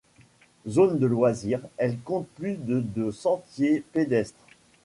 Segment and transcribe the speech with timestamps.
[0.67, 4.47] Zone de loisirs, elle compte plus de de sentiers pédestres.